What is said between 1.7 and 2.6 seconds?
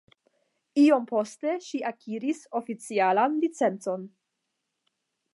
akiris